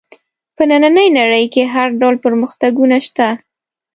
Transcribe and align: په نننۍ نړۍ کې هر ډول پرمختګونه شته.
په 0.55 0.63
نننۍ 0.69 1.07
نړۍ 1.19 1.45
کې 1.53 1.63
هر 1.73 1.87
ډول 2.01 2.15
پرمختګونه 2.25 2.97
شته. 3.07 3.27